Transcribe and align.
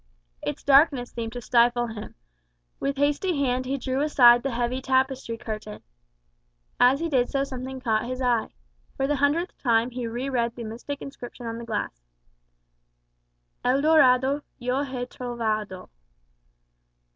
Its 0.41 0.63
darkness 0.63 1.11
seemed 1.11 1.31
to 1.31 1.39
stifle 1.41 1.85
him; 1.85 2.15
with 2.79 2.97
hasty 2.97 3.37
hand 3.37 3.67
he 3.67 3.77
drew 3.77 4.01
aside 4.01 4.41
the 4.41 4.49
heavy 4.49 4.81
tapestry 4.81 5.37
curtain. 5.37 5.83
As 6.79 6.99
he 7.01 7.07
did 7.07 7.29
so 7.29 7.43
something 7.43 7.79
caught 7.79 8.07
his 8.07 8.19
eye. 8.19 8.47
For 8.97 9.05
the 9.05 9.17
hundredth 9.17 9.55
time 9.59 9.91
he 9.91 10.07
re 10.07 10.27
read 10.27 10.55
the 10.55 10.63
mystic 10.63 11.03
inscription 11.03 11.45
on 11.45 11.59
the 11.59 11.65
glass: 11.65 12.01
"El 13.63 13.83
Dorado 13.83 14.41
Yo 14.57 14.83
hé 14.83 15.05
trovado." 15.07 15.89